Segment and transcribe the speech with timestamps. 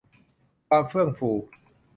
[0.67, 1.31] ความเฟื่องฟู